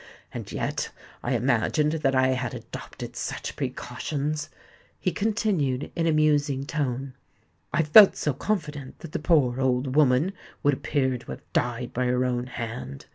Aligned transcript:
And 0.33 0.51
yet 0.51 0.89
I 1.21 1.35
imagined 1.35 1.91
that 1.91 2.15
I 2.15 2.29
had 2.29 2.55
adopted 2.55 3.15
such 3.15 3.55
precautions!" 3.55 4.49
he 4.99 5.11
continued, 5.11 5.91
in 5.95 6.07
a 6.07 6.11
musing 6.11 6.65
tone. 6.65 7.13
"I 7.71 7.83
felt 7.83 8.15
so 8.15 8.33
confident 8.33 8.97
that 9.01 9.11
the 9.11 9.19
poor, 9.19 9.61
old 9.61 9.95
woman 9.95 10.33
would 10.63 10.73
appear 10.73 11.19
to 11.19 11.29
have 11.33 11.53
died 11.53 11.93
by 11.93 12.05
her 12.07 12.25
own 12.25 12.47
hand! 12.47 13.05